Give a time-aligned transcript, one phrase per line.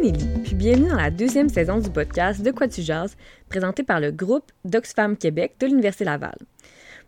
[0.00, 3.18] Puis bienvenue dans la deuxième saison du podcast De quoi tu jases,
[3.50, 6.38] présenté par le groupe d'Oxfam Québec de l'Université Laval.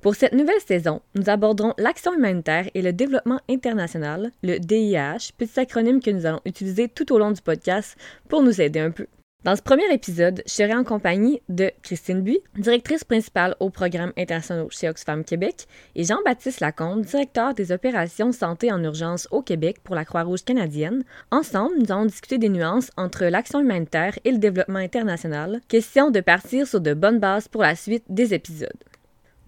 [0.02, 5.58] Pour cette nouvelle saison, nous aborderons l'action humanitaire et le développement international, le DIH, petit
[5.58, 7.96] acronyme que nous allons utiliser tout au long du podcast
[8.28, 9.06] pour nous aider un peu.
[9.44, 14.12] Dans ce premier épisode, je serai en compagnie de Christine Buis, directrice principale au programme
[14.16, 15.66] international chez Oxfam Québec,
[15.96, 21.02] et Jean-Baptiste Lacombe, directeur des opérations santé en urgence au Québec pour la Croix-Rouge canadienne.
[21.32, 26.20] Ensemble, nous allons discuter des nuances entre l'action humanitaire et le développement international, question de
[26.20, 28.70] partir sur de bonnes bases pour la suite des épisodes.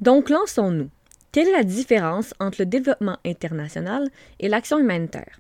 [0.01, 0.91] Donc, lançons-nous.
[1.31, 4.09] Quelle est la différence entre le développement international
[4.41, 5.39] et l'action humanitaire?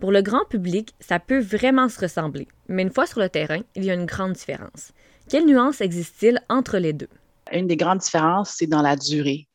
[0.00, 3.60] Pour le grand public, ça peut vraiment se ressembler, mais une fois sur le terrain,
[3.76, 4.92] il y a une grande différence.
[5.28, 7.10] Quelle nuance existe-t-il entre les deux?
[7.52, 9.46] Une des grandes différences, c'est dans la durée.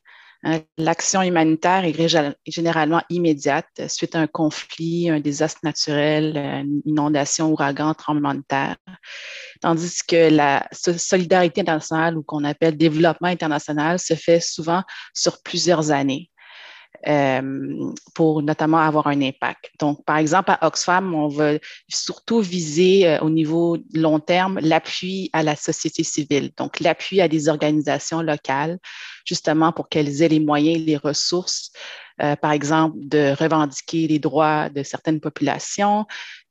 [0.44, 7.52] Hein, l'action humanitaire est généralement immédiate suite à un conflit, un désastre naturel, une inondation,
[7.52, 8.76] ouragan, tremblement de terre.
[9.62, 14.84] Tandis que la solidarité internationale ou qu'on appelle développement international se fait souvent
[15.16, 16.30] sur plusieurs années.
[17.08, 19.72] Euh, pour notamment avoir un impact.
[19.80, 21.54] Donc, par exemple, à Oxfam, on va
[21.88, 27.28] surtout viser euh, au niveau long terme l'appui à la société civile, donc l'appui à
[27.28, 28.80] des organisations locales,
[29.26, 31.72] justement pour qu'elles aient les moyens et les ressources,
[32.22, 36.06] euh, par exemple, de revendiquer les droits de certaines populations,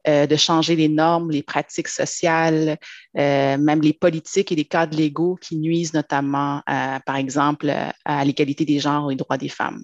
[0.06, 2.76] de changer les normes, les pratiques sociales,
[3.14, 6.60] même les politiques et les cadres légaux qui nuisent notamment,
[7.06, 9.82] par exemple, à l'égalité des genres et aux droits des femmes.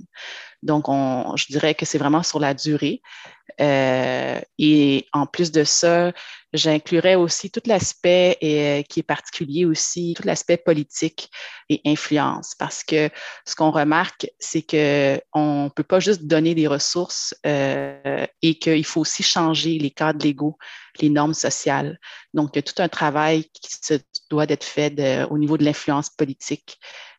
[0.62, 3.00] Donc, on, je dirais que c'est vraiment sur la durée.
[3.60, 6.12] Euh, et en plus de ça,
[6.52, 11.30] j'inclurais aussi tout l'aspect euh, qui est particulier aussi, tout l'aspect politique
[11.68, 13.10] et influence, parce que
[13.46, 18.84] ce qu'on remarque, c'est qu'on ne peut pas juste donner des ressources euh, et qu'il
[18.84, 20.56] faut aussi changer les cadres légaux,
[21.00, 21.98] les normes sociales.
[22.34, 23.94] Donc, il tout un travail qui se
[24.30, 26.78] doit d'être fait au niveau de l'influence politique.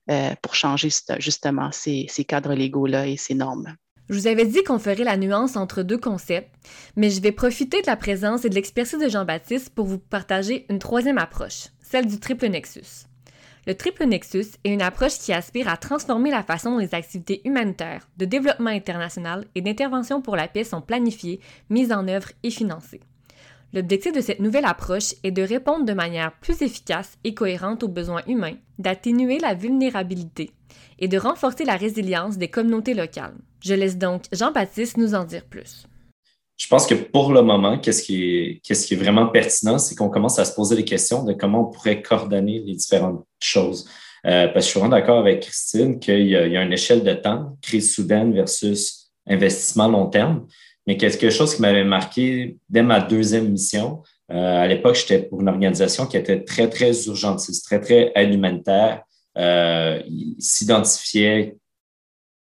[0.09, 0.89] Euh, pour changer
[1.19, 3.75] justement ces, cadres légaux-là et ces normes.
[4.09, 6.49] Je vous avais dit qu'on ferait la nuance entre deux concepts,
[6.95, 10.65] mais je vais profiter de la présence et de l'expertise de Jean-Baptiste pour vous partager
[10.69, 13.05] une troisième approche, celle du triple nexus.
[13.67, 17.41] Le triple nexus est une approche qui aspire à transformer la façon dont les activités
[17.45, 22.49] humanitaires, de développement international et d'intervention pour la paix sont planifiées, mises en œuvre et
[22.49, 23.01] financées.
[23.73, 27.87] L'objectif de cette nouvelle approche est de répondre de manière plus efficace et cohérente aux
[27.87, 30.51] besoins humains, d'atténuer la vulnérabilité
[30.99, 33.35] et de renforcer la résilience des communautés locales.
[33.63, 35.85] Je laisse donc Jean-Baptiste nous en dire plus.
[36.57, 40.45] Je pense que pour le moment, qu'est-ce qui est, vraiment pertinent, c'est qu'on commence à
[40.45, 43.89] se poser des questions de comment on pourrait coordonner les différentes choses.
[44.27, 47.03] Euh, parce que je suis vraiment d'accord avec Christine qu'il y, y a, une échelle
[47.03, 50.45] de temps, crise soudaine versus investissement long terme.
[50.91, 55.39] Mais quelque chose qui m'avait marqué dès ma deuxième mission, euh, à l'époque, j'étais pour
[55.39, 59.01] une organisation qui était très, très urgentiste, très, très aide humanitaire.
[59.37, 61.55] Euh, ils s'identifiaient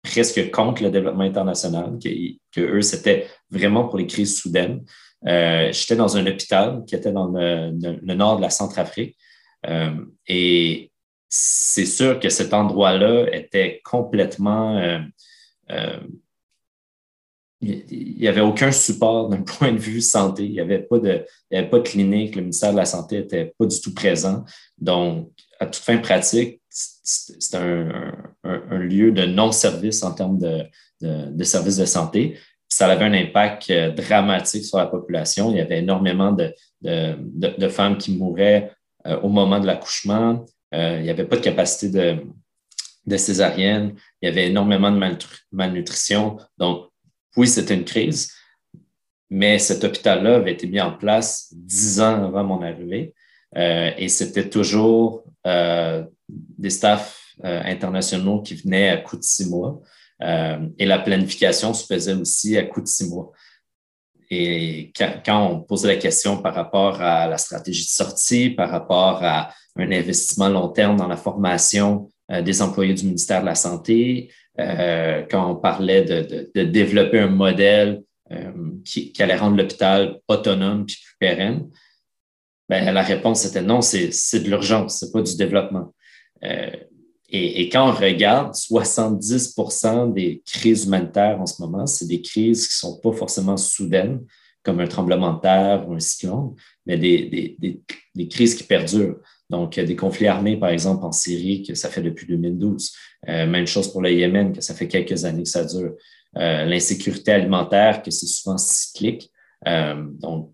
[0.01, 4.85] presque contre le développement international, que, eux, c'était vraiment pour les crises soudaines.
[5.27, 7.71] Euh, j'étais dans un hôpital qui était dans le,
[8.15, 9.17] nord de la Centrafrique.
[10.25, 10.89] Et
[11.27, 15.01] c'est sûr que cet endroit-là était complètement
[17.61, 20.45] il n'y avait aucun support d'un point de vue santé.
[20.45, 22.35] Il n'y avait, pas de, avait pas de clinique.
[22.35, 24.43] Le ministère de la Santé n'était pas du tout présent.
[24.77, 28.13] Donc, à toute fin pratique, c'est un,
[28.69, 30.63] lieu de non-service en termes de,
[31.01, 32.37] de, services de santé.
[32.69, 35.51] Ça avait un impact euh, dramatique sur la population.
[35.51, 38.71] Il y avait énormément de, de femmes qui mouraient
[39.07, 40.45] euh, au moment de l'accouchement.
[40.73, 42.23] Euh, il n'y avait pas de capacité de,
[43.05, 43.95] de césarienne.
[44.21, 45.17] Il y avait énormément de
[45.51, 46.37] malnutrition.
[46.57, 46.86] Donc,
[47.37, 48.33] oui, c'était une crise,
[49.29, 53.13] mais cet hôpital-là avait été mis en place dix ans avant mon arrivée
[53.55, 59.49] euh, et c'était toujours euh, des staffs euh, internationaux qui venaient à coup de six
[59.49, 59.79] mois
[60.19, 63.31] et la planification se faisait aussi à coup de six mois.
[64.31, 64.91] Et
[65.23, 69.53] quand, on posait la question par rapport à la stratégie de sortie, par rapport à
[69.75, 74.29] un investissement long terme dans la formation des employés du ministère de la Santé,
[74.59, 78.51] euh, quand on parlait de, de, développer un modèle euh,
[78.83, 81.69] qui, allait rendre l'hôpital autonome puis plus pérenne,
[82.67, 85.93] ben, la réponse était non, c'est de l'urgence, c'est pas du développement.
[86.43, 86.71] Euh,
[87.29, 92.67] et, et, quand on regarde, 70% des crises humanitaires en ce moment, c'est des crises
[92.67, 94.25] qui sont pas forcément soudaines,
[94.63, 97.81] comme un tremblement de terre ou un cyclone, mais des, des,
[98.15, 99.17] des crises qui perdurent.
[99.49, 102.91] Donc, des conflits armés, par exemple, en Syrie, que ça fait depuis 2012.
[103.29, 105.93] Euh, même chose pour le Yémen, que ça fait quelques années que ça dure.
[106.37, 109.31] Euh, l'insécurité alimentaire, que c'est souvent cyclique.
[109.67, 110.51] Euh, donc,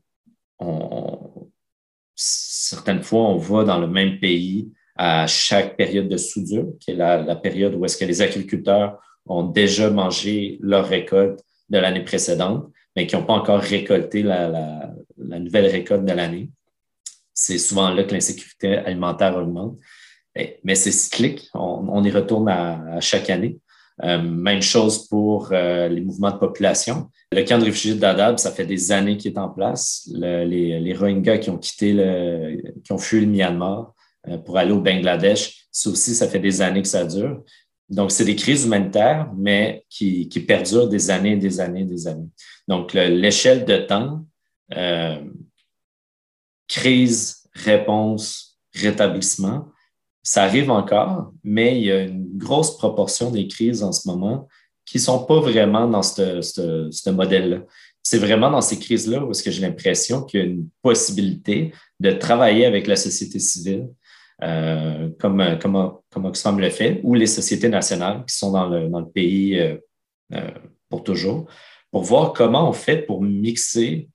[2.15, 6.95] certaines fois, on va dans le même pays à chaque période de soudure, qui est
[6.95, 11.39] la, période où est-ce que les agriculteurs ont déjà mangé leur récolte
[11.69, 16.49] de l'année précédente, mais qui n'ont pas encore récolté la, nouvelle récolte de l'année.
[17.33, 19.77] C'est souvent là que l'insécurité alimentaire augmente.
[20.63, 23.59] Mais c'est cyclique, on, y retourne à chaque année.
[24.01, 27.11] Euh, même chose pour euh, les mouvements de population.
[27.31, 30.09] Le camp de réfugiés de Dadaab, ça fait des années qu'il est en place.
[30.11, 33.93] les, les, Rohingyas qui ont quitté le, qui ont fui le Myanmar
[34.27, 37.43] euh, pour aller au Bangladesh, ça aussi, ça fait des années que ça dure.
[37.87, 42.29] Donc, c'est des crises humanitaires, mais qui, qui perdurent des années, des années, des années.
[42.67, 44.25] Donc, l'échelle de temps,
[46.73, 49.67] crise, réponse, rétablissement,
[50.23, 54.47] ça arrive encore, mais il y a une grosse proportion des crises en ce moment
[54.85, 57.59] qui ne sont pas vraiment dans ce modèle-là.
[58.01, 62.11] C'est vraiment dans ces crises-là où que j'ai l'impression qu'il y a une possibilité de
[62.11, 63.87] travailler avec la société civile,
[64.41, 68.99] euh, comme, comme, Oxfam le fait, ou les sociétés nationales qui sont dans le, dans
[68.99, 69.77] le pays euh,
[70.33, 70.49] euh,
[70.89, 71.45] pour toujours,
[71.91, 74.09] pour voir comment on fait pour mixer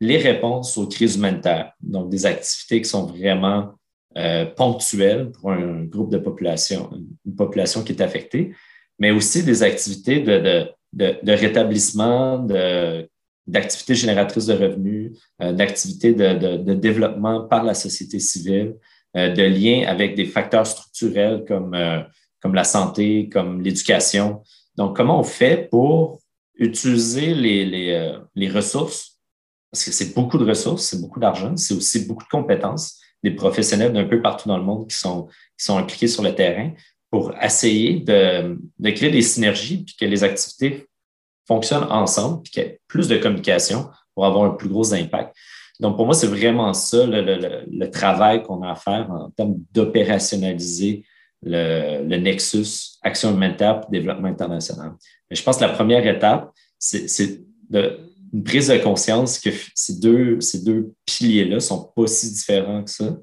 [0.00, 3.74] les réponses aux crises humanitaires, donc des activités qui sont vraiment
[4.16, 6.90] euh, ponctuelles pour un groupe de population,
[7.26, 8.54] une population qui est affectée,
[8.98, 12.44] mais aussi des activités de, de, de, rétablissement,
[13.46, 15.12] d'activités génératrices de revenus,
[15.42, 18.74] euh, d'activités de, de, développement par la société civile,
[19.16, 21.76] euh, de liens avec des facteurs structurels comme,
[22.40, 24.42] comme la santé, comme l'éducation.
[24.76, 26.20] Donc, comment on fait pour
[26.56, 29.09] utiliser les, les, les ressources,
[29.70, 33.30] parce que c'est beaucoup de ressources, c'est beaucoup d'argent, c'est aussi beaucoup de compétences, des
[33.30, 35.28] professionnels d'un peu partout dans le monde qui sont,
[35.68, 36.72] impliqués sur le terrain
[37.10, 40.88] pour essayer de, créer des synergies puis que les activités
[41.46, 45.34] fonctionnent ensemble puis qu'il y ait plus de communication pour avoir un plus gros impact.
[45.80, 51.04] Donc, pour moi, c'est vraiment ça le, travail qu'on a à faire en termes d'opérationnaliser
[51.42, 54.92] le, nexus action humanitaire développement international.
[55.28, 57.40] Mais je pense que la première étape, c'est
[57.70, 62.84] de, une prise de conscience que ces deux, ces deux piliers-là sont pas si différents
[62.84, 63.16] que ça,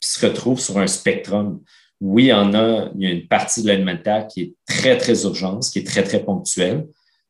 [0.00, 1.60] puis se retrouvent sur un spectrum.
[2.00, 4.98] Oui, il y en a, il y a une partie de l'alimentaire qui est très,
[4.98, 6.86] très urgente, qui est très, très ponctuelle,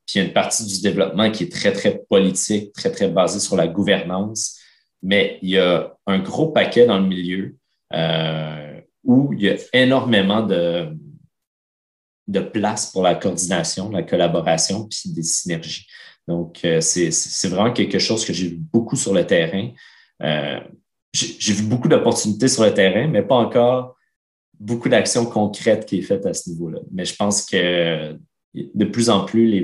[0.07, 3.09] puis il y a une partie du développement qui est très, très politique, très, très
[3.09, 4.59] basée sur la gouvernance,
[5.03, 7.57] mais il y a un gros paquet dans le milieu
[7.93, 10.89] euh, où il y a énormément de,
[12.27, 15.87] de place pour la coordination, la collaboration, puis des synergies.
[16.29, 19.71] Donc, euh, c'est vraiment quelque chose que j'ai vu beaucoup sur le terrain.
[20.23, 20.61] Euh,
[21.13, 23.97] j'ai vu beaucoup d'opportunités sur le terrain, mais pas encore
[24.59, 26.81] beaucoup d'actions concrètes qui est faites à ce niveau-là.
[26.93, 28.19] Mais je pense que
[28.55, 29.61] de plus en plus, les,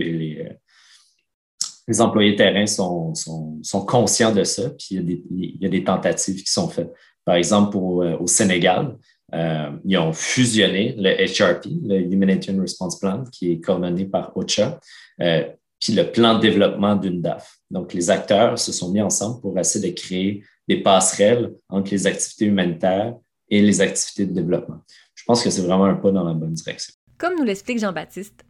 [1.88, 5.62] les, employés terrain sont, sont, sont, conscients de ça, puis il y, a des, il
[5.62, 6.92] y, a des, tentatives qui sont faites.
[7.24, 8.96] Par exemple, au, au Sénégal,
[9.34, 14.78] euh, ils ont fusionné le HRP, le Humanitarian Response Plan, qui est coordonné par OCHA,
[15.20, 15.48] euh,
[15.82, 17.58] puis le plan de développement d'une DAF.
[17.68, 22.06] Donc, les acteurs se sont mis ensemble pour essayer de créer des passerelles entre les
[22.06, 23.16] activités humanitaires
[23.50, 24.78] et les activités de développement.
[25.16, 26.94] Je pense que c'est vraiment un pas dans la bonne direction.
[27.18, 28.44] Comme nous l'explique Jean-Baptiste,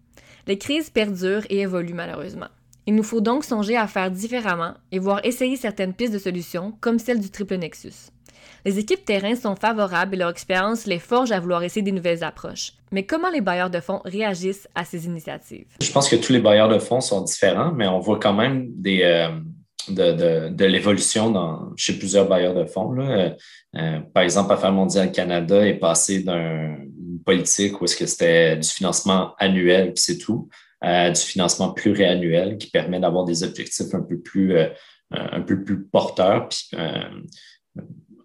[0.47, 2.49] les crises perdurent et évoluent malheureusement.
[2.87, 6.75] Il nous faut donc songer à faire différemment et voir essayer certaines pistes de solutions,
[6.81, 8.11] comme celle du triple nexus.
[8.65, 12.23] Les équipes terrain sont favorables et leur expérience les forge à vouloir essayer des nouvelles
[12.23, 12.73] approches.
[12.93, 15.67] Mais comment les bailleurs de fonds réagissent à ces initiatives?
[15.81, 18.69] Je pense que tous les bailleurs de fonds sont différents, mais on voit quand même
[18.77, 19.31] des, euh,
[19.89, 22.93] de, l'évolution chez plusieurs bailleurs de fonds.
[22.93, 23.35] Là.
[23.77, 28.69] Euh, par exemple, Affaires mondiales Canada est passé d'une politique où est-ce que c'était du
[28.69, 30.49] financement annuel, puis c'est tout,
[30.81, 34.69] à du financement pluriannuel qui permet d'avoir des objectifs un peu plus, euh,
[35.11, 36.49] un peu plus porteurs,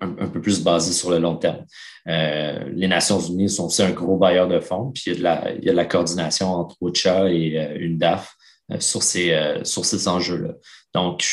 [0.02, 1.66] un, peu plus basé sur le long terme.
[2.08, 5.18] Euh, les Nations Unies sont aussi un gros bailleur de fonds, puis il y a
[5.18, 8.36] de la, il y a de la coordination entre OCHA et euh, une DAF
[8.72, 10.54] euh, sur ces, sur ces enjeux-là.
[10.94, 11.26] Donc,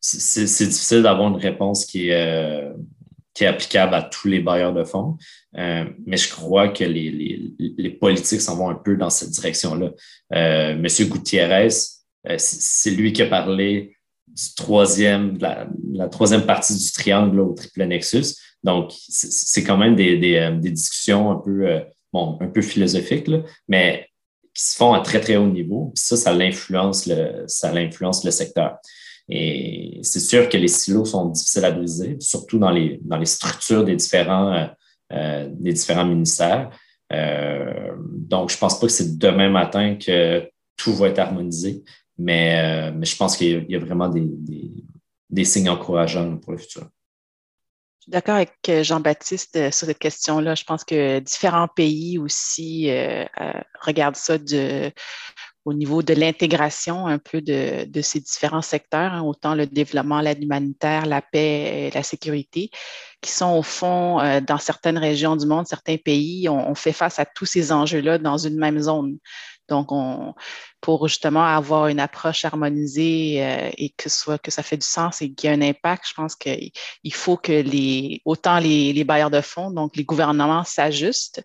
[0.00, 2.62] c'est difficile d'avoir une réponse qui est,
[3.34, 5.16] qui est applicable à tous les bailleurs de fonds,
[5.52, 9.90] mais je crois que les, les, les politiques s'en vont un peu dans cette direction-là.
[10.76, 11.70] Monsieur Gutiérrez,
[12.38, 13.95] c'est lui qui a parlé
[14.36, 18.36] du troisième, la, troisième partie du triangle au triple nexus.
[18.62, 21.80] Donc, c'est quand même euh, des, discussions un peu, euh,
[22.12, 23.30] bon, un peu philosophiques,
[23.68, 24.06] mais
[24.54, 25.92] qui se font à très, très haut niveau.
[25.94, 28.76] Puis ça, ça l'influence le, le secteur.
[29.28, 33.26] Et c'est sûr que les silos sont difficiles à briser, surtout dans les, dans les
[33.26, 34.68] structures des différents,
[35.12, 36.70] euh, des différents ministères.
[37.10, 41.82] Donc, je pense pas que c'est demain matin que tout va être harmonisé.
[42.18, 46.82] Mais, euh, mais je pense qu'il y, a vraiment des, signes encourageants pour le futur.
[47.98, 50.54] Je suis d'accord avec euh, Jean-Baptiste euh, sur cette question-là.
[50.54, 52.90] Je pense que différents pays aussi
[53.80, 54.38] regardent ça
[55.64, 60.40] au niveau de l'intégration un peu de, ces différents secteurs, hein, autant le développement, l'aide
[60.40, 62.70] humanitaire, la paix et la sécurité,
[63.20, 67.24] qui sont au fond, dans certaines régions du monde, certains pays, on, fait face à
[67.24, 69.18] tous ces enjeux-là dans une même zone.
[69.68, 70.34] Donc, on,
[70.80, 75.32] pour justement avoir une approche harmonisée euh, et que, soit, ça fait du sens et
[75.32, 76.70] qu'il y ait un impact, je pense qu'il
[77.12, 81.42] faut que les, autant les, bailleurs de fonds, donc les gouvernements s'ajustent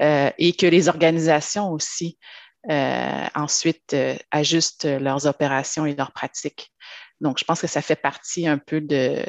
[0.00, 2.18] euh, et que les organisations aussi
[2.70, 3.96] euh, ensuite
[4.30, 6.72] ajustent leurs opérations et leurs pratiques.
[7.20, 9.20] Donc, je pense que ça fait partie un peu de,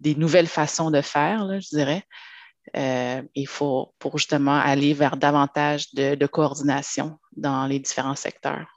[0.00, 2.02] des nouvelles façons de faire, je dirais.
[2.76, 8.76] Euh, il faut pour justement aller vers davantage de coordination dans les différents secteurs.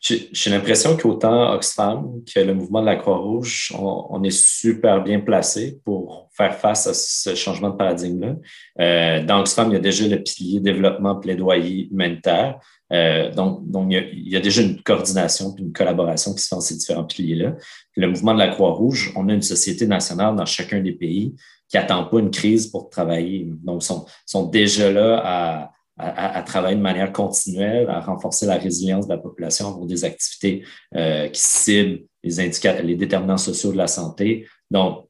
[0.00, 5.78] J'ai l'impression qu'autant Oxfam que le mouvement de la Croix-Rouge, on, est super bien placé
[5.84, 8.36] pour faire face à ce changement de paradigme-là.
[8.80, 12.58] Euh, dans Oxfam, il y a déjà le pilier développement plaidoyer humanitaire.
[12.94, 16.62] Euh, donc, il, y a, déjà une coordination puis une collaboration qui se fait dans
[16.62, 17.56] ces différents piliers-là.
[17.94, 21.34] Le mouvement de la Croix-Rouge, on a une société nationale dans chacun des pays
[21.70, 23.46] qui n'attend pas une crise pour travailler.
[23.62, 25.70] Donc, sont, sont déjà là à
[26.02, 30.64] à, travailler de manière continuelle, à renforcer la résilience de la population pour des activités
[30.96, 34.46] euh, qui ciblent les, les déterminants sociaux de la santé.
[34.70, 35.06] Donc,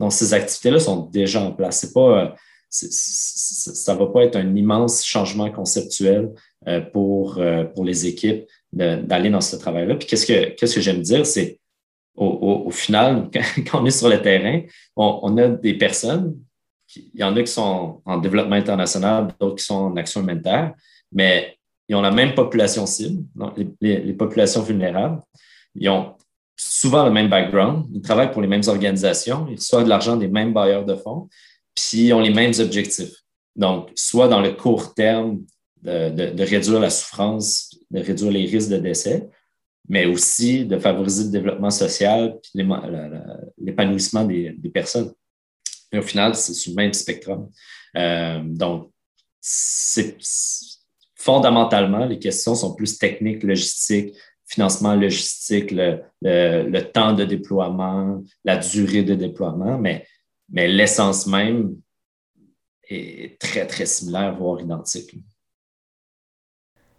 [0.00, 1.78] donc ces activités-là sont déjà en place.
[1.78, 2.28] C'est pas, euh,
[2.70, 6.32] ça ne va pas être un immense changement conceptuel
[6.68, 7.40] euh, pour,
[7.74, 9.94] pour les équipes d'aller dans ce travail-là.
[9.94, 11.60] Puis qu'est-ce que, qu'est-ce que j'aime dire, c'est
[12.16, 13.30] au, final,
[13.70, 14.62] quand, on est sur le terrain,
[14.96, 16.36] on, on a des personnes
[16.96, 20.74] il y en a qui sont en développement international, d'autres qui sont en action humanitaire,
[21.12, 21.56] mais
[21.88, 25.20] ils ont la même population cible, donc les, populations vulnérables.
[25.74, 26.14] Ils ont
[26.56, 30.28] souvent le même background, ils travaillent pour les mêmes organisations, ils reçoivent de l'argent des
[30.28, 31.28] mêmes bailleurs de fonds,
[31.74, 33.14] puis ils ont les mêmes objectifs.
[33.54, 35.42] Donc, soit dans le court terme
[35.82, 39.28] de, réduire la souffrance, de réduire les risques de décès,
[39.88, 42.64] mais aussi de favoriser le développement social et
[43.58, 45.12] l'épanouissement des personnes
[45.94, 47.50] au final, c'est sur le même spectrum.
[47.96, 48.90] Euh, donc,
[51.14, 54.14] fondamentalement, les questions sont plus techniques, logistiques,
[54.46, 60.06] financement logistique, le, temps de déploiement, la durée de déploiement, mais,
[60.50, 61.76] mais l'essence même
[62.88, 65.16] est très, très similaire, voire identique.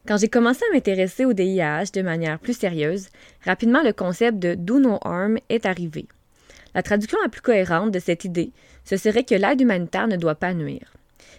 [0.07, 3.09] Quand j'ai commencé à m'intéresser au DIH de manière plus sérieuse,
[3.43, 6.07] rapidement le concept de Do No Harm est arrivé.
[6.73, 8.51] La traduction la plus cohérente de cette idée,
[8.85, 10.93] ce serait que l'aide humanitaire ne doit pas nuire.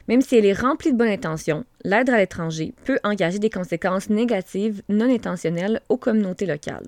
[0.06, 4.10] Même si elle est remplie de bonnes intentions, l'aide à l'étranger peut engager des conséquences
[4.10, 6.86] négatives non intentionnelles aux communautés locales.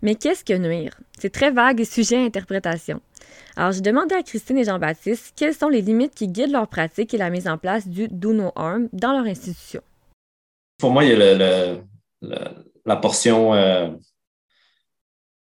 [0.00, 0.98] Mais qu'est-ce que nuire?
[1.18, 3.02] C'est très vague et sujet à interprétation.
[3.56, 7.12] Alors, j'ai demandé à Christine et Jean-Baptiste quelles sont les limites qui guident leur pratique
[7.12, 9.82] et la mise en place du Do No Harm dans leur institution.
[10.80, 11.76] Pour moi, il y a
[12.86, 13.90] la portion euh,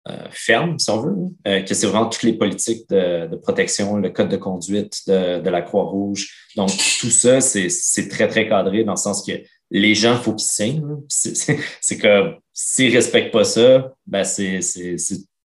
[0.10, 1.16] euh, ferme, si on veut,
[1.48, 5.62] euh, que c'est vraiment toutes les politiques de, protection, le code de conduite de, la
[5.62, 6.30] Croix-Rouge.
[6.56, 9.34] Donc, tout ça, c'est très, très cadré dans le sens que
[9.70, 10.98] les gens, il faut qu'ils signent.
[11.10, 14.60] C'est que s'ils ne respectent pas ça, ben c'est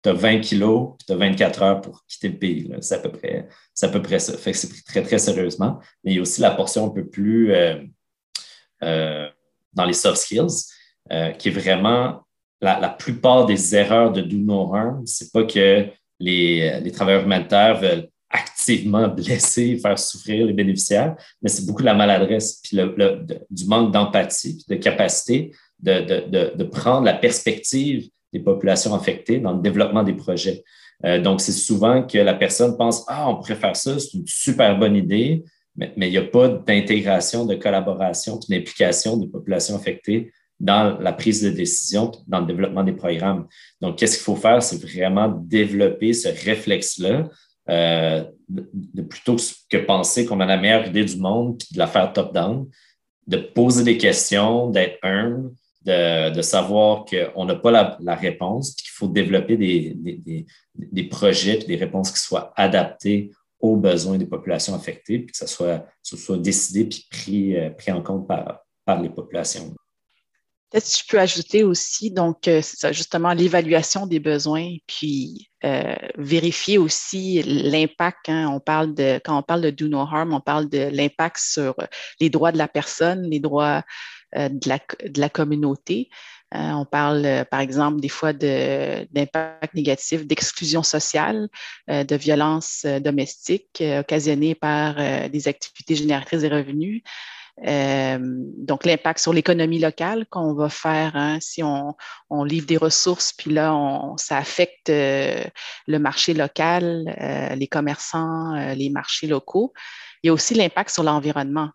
[0.04, 2.72] tu as 20 kilos puis tu as 24 heures pour quitter le pays.
[2.80, 3.48] C'est à, peu près,
[3.80, 4.36] à peu près ça.
[4.36, 5.80] Fait que c'est très, très sérieusement.
[6.04, 7.52] Mais il y a aussi la portion un peu plus
[8.82, 9.28] euh,
[9.72, 10.64] dans les soft skills,
[11.38, 12.22] qui est vraiment
[12.60, 15.86] la, plupart des erreurs de Do No Harm, c'est pas que
[16.20, 21.86] les, les, travailleurs humanitaires veulent activement blesser, faire souffrir les bénéficiaires, mais c'est beaucoup de
[21.86, 28.08] la maladresse, puis le, du manque d'empathie, de capacité de, de, de, prendre la perspective
[28.32, 30.62] des populations affectées dans le développement des projets.
[31.04, 34.26] Euh, donc, c'est souvent que la personne pense Ah, on pourrait faire ça, c'est une
[34.26, 35.42] super bonne idée,
[35.76, 41.42] mais, il n'y a pas d'intégration, de collaboration, d'implication des populations affectées dans la prise
[41.42, 43.48] de décision, dans le développement des programmes.
[43.80, 44.62] Donc, qu'est-ce qu'il faut faire?
[44.62, 47.28] C'est vraiment développer ce réflexe-là,
[47.68, 49.36] euh, de, plutôt
[49.70, 52.68] que penser qu'on a la meilleure idée du monde puis de la faire top-down,
[53.26, 55.50] de poser des questions, d'être humble,
[55.84, 61.76] de, savoir qu'on n'a pas la, réponse, puis qu'il faut développer des, projets et des
[61.76, 63.30] réponses qui soient adaptées
[63.62, 67.92] aux besoins des populations affectées, puis que ça soit, soit décidé puis pris, euh, pris
[67.92, 69.72] en compte par, par les populations.
[70.70, 76.76] Peut-être si je peux ajouter aussi, donc, euh, justement l'évaluation des besoins, puis euh, vérifier
[76.78, 78.28] aussi l'impact.
[78.28, 78.48] Hein.
[78.48, 81.76] on parle de, quand on parle de do no harm, on parle de l'impact sur
[82.20, 83.84] les droits de la personne, les droits
[84.34, 86.08] de, la, de, la, communauté.
[86.54, 91.48] On parle, par exemple, des fois d'impact négatif, d'exclusion sociale,
[91.88, 94.96] de violence domestique occasionnée par
[95.30, 97.02] des activités génératrices de revenus.
[97.66, 101.94] Euh, donc, l'impact sur l'économie locale qu'on va faire hein, si on,
[102.44, 103.76] livre des ressources, puis là,
[104.16, 105.44] ça affecte euh,
[105.86, 109.72] le marché local, euh, les commerçants, les marchés locaux.
[110.22, 111.70] Il y a aussi l'impact sur l'environnement.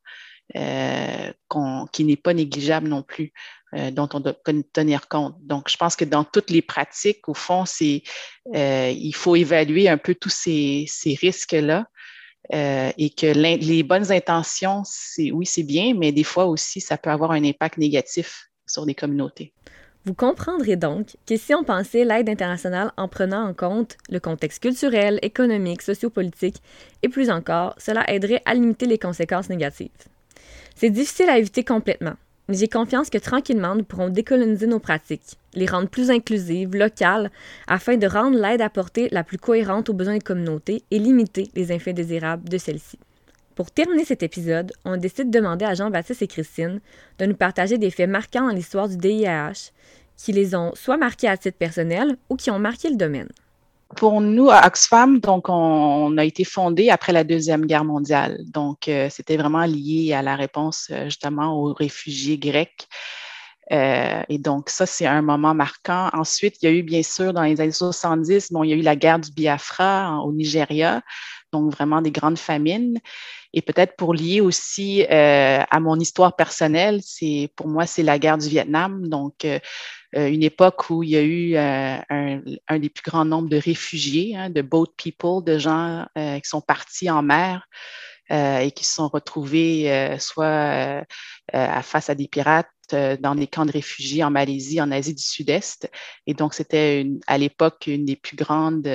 [0.54, 3.34] qui n'est pas négligeable non plus,
[3.74, 4.36] dont on doit
[4.74, 5.36] tenir compte.
[5.42, 8.04] Donc, je pense que dans toutes les pratiques, au fond, c'est
[8.54, 10.88] il faut évaluer un peu tous ces,
[11.22, 11.86] risques-là
[12.54, 14.84] euh, et que les bonnes intentions,
[15.32, 18.96] oui, c'est bien, mais des fois aussi, ça peut avoir un impact négatif sur des
[18.96, 19.54] communautés.
[20.06, 24.62] Vous comprendrez donc que si on pensait l'aide internationale en prenant en compte le contexte
[24.62, 26.62] culturel, économique, sociopolitique
[27.04, 29.90] et plus encore, cela aiderait à limiter les conséquences négatives.
[30.76, 32.14] C'est difficile à éviter complètement,
[32.48, 37.32] mais j'ai confiance que tranquillement, nous pourrons décoloniser nos pratiques, les rendre plus inclusives, locales,
[37.68, 41.72] afin de rendre l'aide apportée la plus cohérente aux besoins des communautés et limiter les
[41.72, 42.98] effets désirables de celles-ci.
[43.56, 46.80] Pour terminer cet épisode, on décide de demander à Jean-Baptiste et Christine
[47.18, 49.72] de nous partager des faits marquants dans l'histoire du DIAH
[50.16, 53.30] qui les ont soit marqués à titre personnel ou qui ont marqué le domaine.
[53.96, 58.38] Pour nous, à Oxfam, donc, on, a été fondé après la Deuxième Guerre mondiale.
[58.48, 62.88] Donc, euh, c'était vraiment lié à la réponse euh, justement aux réfugiés grecs.
[63.72, 66.10] Euh, et donc, ça, c'est un moment marquant.
[66.13, 68.75] Ensuite, il y a eu, bien sûr, dans les années 70, bon, il y a
[68.75, 71.01] eu la guerre du Biafra au Nigeria,
[71.53, 73.00] donc vraiment des grandes famines.
[73.53, 78.38] Et peut-être pour lier aussi à mon histoire personnelle, c'est pour moi, c'est la guerre
[78.38, 79.08] du Vietnam.
[79.08, 79.46] Donc,
[80.14, 81.98] une époque où il y a eu euh,
[82.68, 86.50] un, des plus grands nombres de réfugiés, hein, de boat people, de gens euh, qui
[86.50, 87.68] sont partis en mer
[88.30, 91.06] et qui se sont retrouvés soit
[91.82, 95.89] face à des pirates dans des camps de réfugiés en Malaisie, en Asie du Sud-Est.
[96.26, 98.88] Et donc, c'était à l'époque une des plus grandes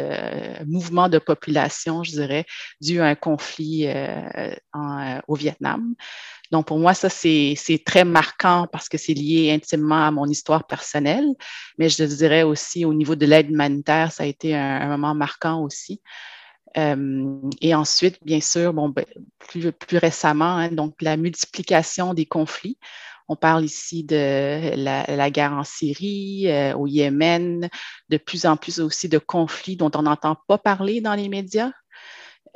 [0.67, 2.45] mouvements de population, je dirais,
[2.81, 3.87] dû à un conflit
[5.29, 5.95] au Vietnam.
[6.53, 10.67] Donc, pour moi, ça, c'est très marquant parce que c'est lié intimement à mon histoire
[10.67, 11.27] personnelle,
[11.79, 15.63] mais je dirais aussi au niveau de l'aide humanitaire, ça a été un, moment marquant
[15.63, 16.03] aussi.
[16.77, 19.07] Euh, et ensuite, bien sûr, bon, ben,
[19.39, 22.79] plus, plus récemment, hein, donc la multiplication des conflits.
[23.33, 27.71] On parle ici de la, guerre en Syrie, euh, au Yémen,
[28.11, 31.71] de plus en plus aussi de conflits dont on n'entend pas parler dans les médias,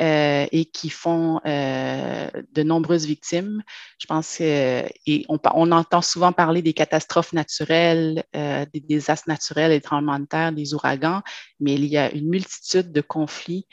[0.03, 3.62] euh, et qui font euh, de nombreuses victimes.
[3.99, 9.81] Je pense que, et on, entend souvent parler des catastrophes naturelles, des désastres naturels, des
[9.81, 11.23] tremblements de terre, des ouragans,
[11.59, 13.67] mais il y a une multitude de conflits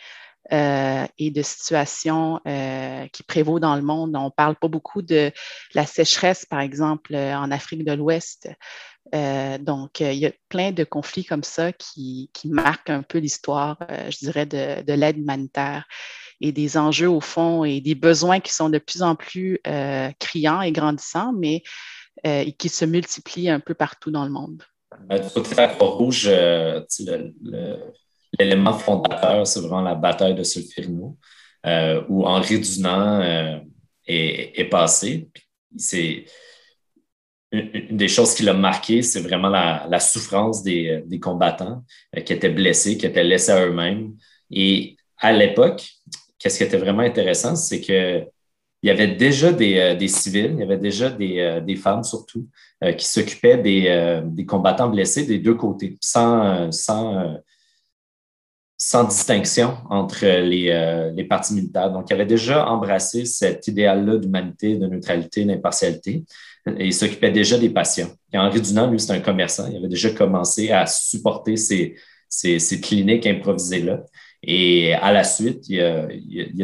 [0.52, 2.40] et de situations
[3.12, 4.16] qui prévaut dans le monde.
[4.16, 5.32] On ne parle pas beaucoup de
[5.74, 8.50] la sécheresse, par exemple, en Afrique de l'Ouest.
[9.12, 13.78] donc, il y a plein de conflits comme ça qui, marquent un peu l'histoire,
[14.10, 15.86] je dirais, de, de l'aide humanitaire
[16.42, 19.60] et des enjeux au fond et des besoins qui sont de plus en plus
[20.20, 21.64] criants et grandissants, mais
[22.58, 24.64] qui se multiplient un peu partout dans le monde.
[25.10, 26.30] Du côté de la Croix-Rouge,
[28.40, 31.18] l'élément fondateur, c'est vraiment la bataille de Sulfirino,
[31.66, 33.60] euh, où Henri Dunant euh,
[34.08, 35.30] est, passé.
[35.78, 36.26] C'est
[37.52, 41.84] une, des choses qui l'a marqué, c'est vraiment la, souffrance des, combattants
[42.18, 44.14] euh, qui étaient blessés, qui étaient laissés à eux-mêmes.
[44.52, 45.88] Et à l'époque,
[46.40, 48.24] qu'est-ce qui était vraiment intéressant, c'est que
[48.82, 52.50] il y avait déjà des, civils, il y avait déjà des, femmes surtout,
[52.98, 57.38] qui s'occupaient des, combattants blessés des deux côtés, sans, sans
[58.86, 61.90] sans distinction entre les, euh, les partis militaires.
[61.90, 66.26] Donc, il avait déjà embrassé cet idéal-là d'humanité, de neutralité, d'impartialité
[66.68, 68.10] et il s'occupait déjà des patients.
[68.34, 69.68] Et Henri Dunant, lui, c'est un commerçant.
[69.70, 71.96] Il avait déjà commencé à supporter ces,
[72.28, 74.04] ces, cliniques improvisées-là.
[74.42, 76.08] Et à la suite, il a,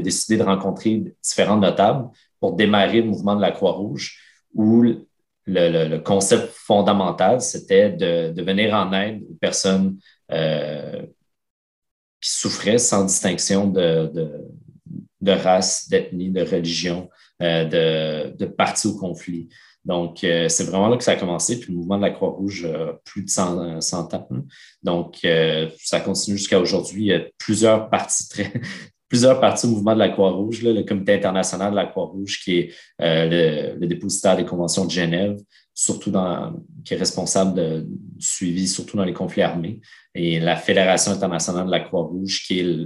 [0.02, 2.10] décidé de rencontrer différents notables
[2.42, 4.18] pour démarrer le mouvement de la Croix-Rouge,
[4.54, 5.06] où le,
[5.46, 9.98] le, concept fondamental, c'était de, de, venir en aide aux personnes
[10.32, 11.02] euh,
[12.22, 14.12] qui souffraient sans distinction de,
[15.22, 17.10] de, race, d'ethnie, de religion,
[17.42, 19.50] euh, de, de parti au conflit.
[19.86, 21.60] Donc, euh, c'est vraiment là que ça a commencé.
[21.60, 24.28] Puis le mouvement de la Croix-Rouge a plus de 100, 100 ans.
[24.84, 27.04] Donc, euh, ça continue jusqu'à aujourd'hui.
[27.04, 28.54] Il y a plusieurs parties très,
[29.10, 32.74] plusieurs parties au mouvement de la Croix-Rouge, le Comité international de la Croix-Rouge, qui est
[33.00, 35.36] le, le, dépositaire des conventions de Genève,
[35.74, 36.54] surtout dans,
[36.86, 39.82] qui est responsable de, du suivi, surtout dans les conflits armés,
[40.14, 42.78] et la Fédération internationale de la Croix-Rouge, qui est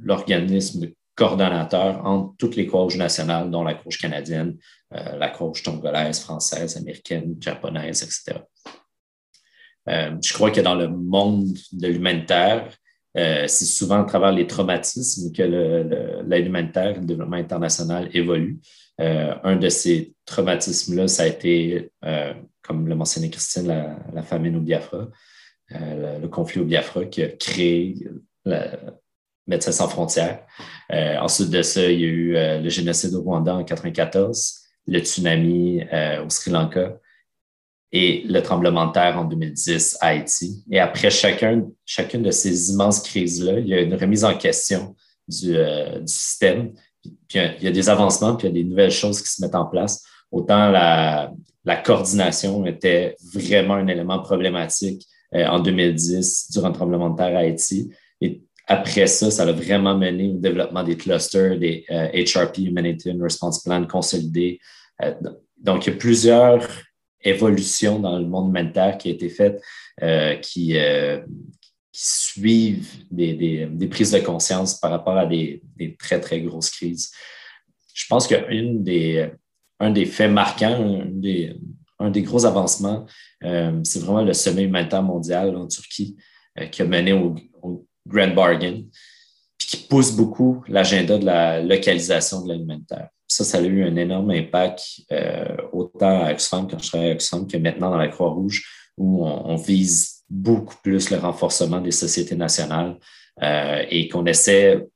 [0.00, 4.56] l'organisme coordonnateur entre toutes les Croix-Rouges nationales, dont la Croix-Rouge canadienne,
[4.94, 8.44] euh, la Croix-Rouge tongolaise, française, américaine, japonaise, etc.
[9.88, 12.68] Euh, je crois que dans le monde de l'humanitaire,
[13.16, 18.58] euh, c'est souvent à travers les traumatismes que l'aide humanitaire et le développement international évolue.
[18.98, 21.90] un de ces traumatismes-là, ça a été,
[22.62, 23.66] comme l'a mentionné Christine,
[24.12, 25.08] la, famine au Biafra,
[25.70, 28.08] le, conflit au Biafra qui a créé
[29.46, 30.46] Médecins sans frontières.
[30.90, 35.82] ensuite de ça, il y a eu le génocide au Rwanda en 1994 le tsunami
[35.92, 36.98] euh, au Sri Lanka
[37.94, 40.64] et le tremblement de terre en 2010 à Haïti.
[40.70, 44.96] Et après chacun, chacune de ces immenses crises-là, il y a une remise en question
[45.28, 46.72] du, euh, système.
[47.28, 49.40] Puis, il y a des avancements, puis il y a des nouvelles choses qui se
[49.40, 50.04] mettent en place.
[50.32, 51.32] Autant la,
[51.84, 57.40] coordination était vraiment un élément problématique euh, en 2010 durant le tremblement de terre à
[57.40, 57.90] Haïti.
[58.20, 63.62] Et après ça, ça a vraiment mené au développement des clusters, des HRP, Humanitarian Response
[63.62, 64.58] Plan consolidés,
[65.02, 65.12] euh,
[65.64, 66.68] donc, il y a plusieurs
[67.24, 69.62] évolutions dans le monde humanitaire qui ont été faites
[70.02, 71.20] euh, qui, euh,
[71.60, 75.62] qui, suivent des, des, prises de conscience par rapport à des,
[75.98, 77.12] très, très grosses crises.
[77.94, 79.30] Je pense qu'un des,
[79.78, 81.56] un des faits marquants, un des,
[82.00, 83.06] un des gros avancements,
[83.40, 86.16] c'est vraiment le sommet humanitaire mondial en Turquie
[86.72, 88.82] qui a mené au, au Grand Bargain,
[89.56, 93.82] puis qui pousse beaucoup l'agenda de la localisation de l'aide humanitaire ça, ça a eu
[93.82, 97.96] un énorme impact euh, autant à Oxfam, quand je travaillais à Oxfam, que maintenant dans
[97.96, 98.64] la Croix-Rouge,
[98.96, 102.96] où on, vise beaucoup plus le renforcement des sociétés nationales
[103.42, 104.86] euh, et qu'on essaie,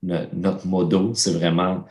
[0.00, 1.84] notre modo, c'est vraiment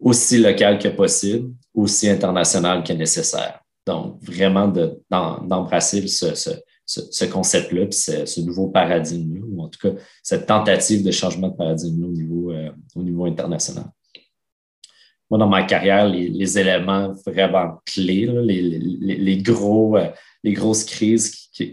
[0.00, 3.60] aussi local que possible, aussi international que nécessaire.
[3.86, 4.72] Donc, vraiment
[5.10, 6.34] d'embrasser ce,
[6.86, 12.04] ce, concept-là, ce, nouveau paradigme ou en tout cas cette tentative de changement de paradigme
[12.04, 13.90] au euh, au niveau international
[15.30, 20.08] moi, dans ma carrière, les, éléments vraiment clés, les, gros, euh,
[20.42, 21.70] les grosses crises qui,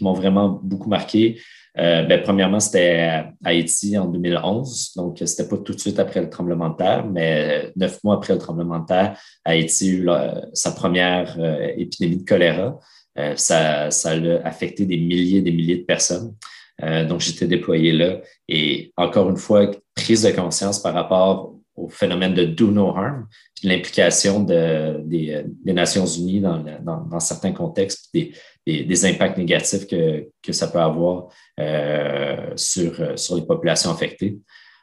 [0.00, 1.40] m'ont vraiment beaucoup marqué,
[1.78, 4.94] euh, ben, premièrement, c'était Haïti en 2011.
[4.96, 8.32] Donc, c'était pas tout de suite après le tremblement de terre, mais neuf mois après
[8.32, 12.78] le tremblement de terre, Haïti a eu sa première euh, épidémie de choléra.
[13.36, 16.34] ça, ça a affecté des milliers et des milliers de personnes.
[17.08, 18.20] donc, j'étais déployé là.
[18.48, 23.26] Et encore une fois, prise de conscience par rapport au phénomène de do no harm,
[23.54, 28.34] puis l'implication de, des, des, Nations unies dans, dans, dans certains contextes, puis
[28.66, 31.28] des, des, impacts négatifs que, que ça peut avoir
[31.60, 34.38] euh, sur, sur les populations affectées.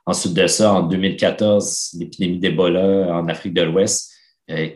[0.05, 4.11] Ensuite de ça, en 2014, l'épidémie d'Ebola en Afrique de l'Ouest,
[4.51, 4.67] euh,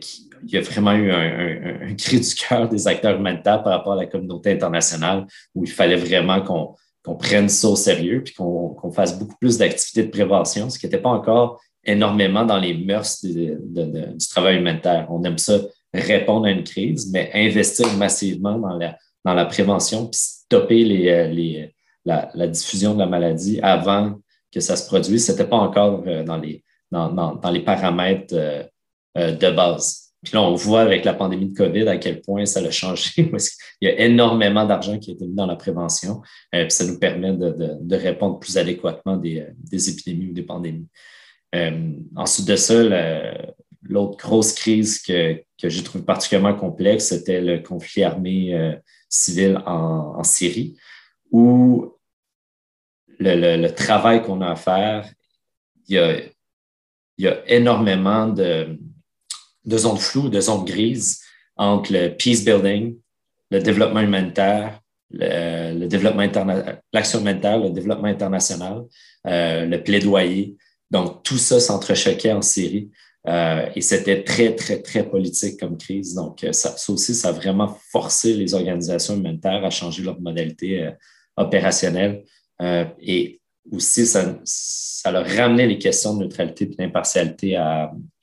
[0.44, 3.94] il y a vraiment eu un, un, cri du cœur des acteurs humanitaires par rapport
[3.94, 5.26] à la communauté internationale,
[5.56, 10.04] où il fallait vraiment qu'on prenne ça au sérieux, puis qu'on fasse beaucoup plus d'activités
[10.04, 13.58] de prévention, ce qui n'était pas encore énormément dans les mœurs du
[14.30, 15.08] travail humanitaire.
[15.10, 15.58] On aime ça
[15.94, 21.74] répondre à une crise, mais investir massivement dans la, prévention puis stopper euh, les,
[22.06, 24.20] la, diffusion de la maladie avant
[24.54, 26.64] que ça se produise, ce n'était pas encore euh, dans les,
[27.62, 28.64] paramètres euh,
[29.16, 30.04] de base.
[30.24, 33.24] Puis là, on voit avec la pandémie de COVID à quel point ça a changé.
[33.32, 36.22] Parce qu'il y a énormément d'argent qui a été mis dans la prévention.
[36.52, 40.88] puis ça nous permet de répondre plus adéquatement des, des épidémies ou des pandémies.
[41.56, 42.84] Euh, ensuite de ça,
[43.84, 48.76] l'autre grosse crise que, j'ai trouvé particulièrement complexe, c'était le conflit armé euh,
[49.10, 50.78] civil en, Syrie,
[51.32, 51.94] où
[53.20, 55.10] le, travail qu'on a à faire,
[55.88, 56.32] il
[57.18, 58.78] y a, énormément de,
[59.70, 61.22] zones floues, de zones grises
[61.56, 62.98] entre le peace building,
[63.50, 65.88] le développement humanitaire, le,
[66.94, 68.84] l'action humanitaire, le développement international,
[69.26, 70.56] euh, le plaidoyer.
[70.92, 72.90] Donc, tout ça s'entrechoquait en Syrie.
[73.28, 76.14] Euh, et c'était très, très, très politique comme crise.
[76.14, 80.84] Donc, euh, ça, aussi, ça a vraiment forcé les organisations humanitaires à changer leur modalité
[80.84, 80.92] euh,
[81.36, 82.24] opérationnelle.
[83.02, 83.40] et
[83.72, 87.62] aussi, ça, ça a ramené les questions de neutralité et d'impartialité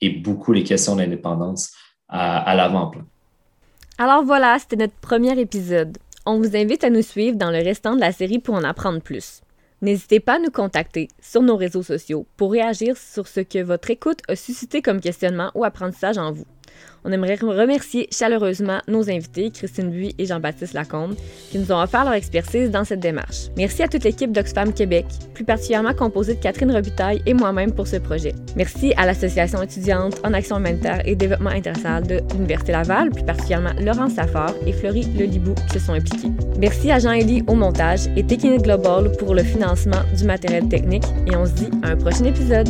[0.01, 1.71] et beaucoup les questions d'indépendance
[2.09, 3.03] à l'avant-plan.
[3.97, 5.97] Alors voilà, c'était notre premier épisode.
[6.25, 8.99] On vous invite à nous suivre dans le restant de la série pour en apprendre
[8.99, 9.41] plus.
[9.81, 13.91] N'hésitez pas à nous contacter sur nos réseaux sociaux pour réagir sur ce que votre
[13.91, 16.45] écoute a suscité comme questionnement ou apprentissage en vous.
[17.07, 21.15] On aimerait remercier chaleureusement nos invités, Christine Buis et Jean-Baptiste Lacombe,
[21.51, 23.49] qui nous ont offert leur expertise dans cette démarche.
[23.57, 27.85] Merci à toute l'équipe d'Oxfam Québec, plus particulièrement composée de Catherine Robitaille et moi-même pour
[27.85, 28.33] ce projet.
[28.55, 33.73] Merci à l'Association étudiante en action humanitaire et développement international de l'Université Laval, plus particulièrement
[33.79, 36.31] Laurence Safar et Florie Lelibou qui se sont impliqués.
[36.57, 41.35] Merci à Jean-Élie au montage et Technique Global pour le financement du matériel technique et
[41.35, 42.69] on se dit à un prochain épisode.